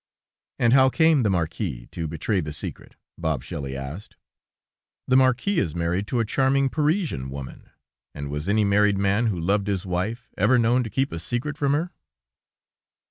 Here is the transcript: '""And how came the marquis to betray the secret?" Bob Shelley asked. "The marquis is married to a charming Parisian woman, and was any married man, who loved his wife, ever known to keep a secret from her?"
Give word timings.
'""And 0.57 0.73
how 0.73 0.89
came 0.89 1.21
the 1.21 1.29
marquis 1.29 1.85
to 1.91 2.07
betray 2.07 2.39
the 2.41 2.53
secret?" 2.53 2.95
Bob 3.19 3.43
Shelley 3.43 3.77
asked. 3.77 4.15
"The 5.07 5.15
marquis 5.15 5.59
is 5.59 5.75
married 5.75 6.07
to 6.07 6.19
a 6.19 6.25
charming 6.25 6.69
Parisian 6.69 7.29
woman, 7.29 7.69
and 8.15 8.31
was 8.31 8.49
any 8.49 8.65
married 8.65 8.97
man, 8.97 9.27
who 9.27 9.39
loved 9.39 9.67
his 9.67 9.85
wife, 9.85 10.31
ever 10.35 10.57
known 10.57 10.83
to 10.83 10.89
keep 10.89 11.11
a 11.11 11.19
secret 11.19 11.55
from 11.55 11.73
her?" 11.73 11.91